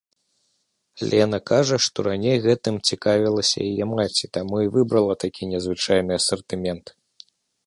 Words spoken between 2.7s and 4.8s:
цікавілася яе маці, таму і